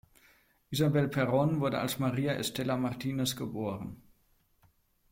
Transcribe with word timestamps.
Isabel 0.71 1.09
Perón 1.09 1.59
wurde 1.61 1.77
als 1.79 1.99
María 1.99 2.33
Estela 2.39 2.75
Martínez 2.75 3.35
geboren. 3.35 4.01